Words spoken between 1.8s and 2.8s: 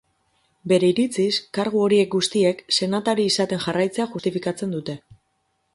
horiek guztiek